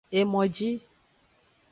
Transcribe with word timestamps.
Emoji. 0.19 0.71